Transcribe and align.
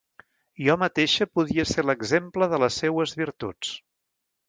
Jo 0.67 0.75
mateixa 0.83 1.27
podia 1.39 1.67
ser 1.73 1.87
l’exemple 1.89 2.51
de 2.55 2.63
les 2.67 2.81
seues 2.85 3.17
virtuts. 3.25 3.79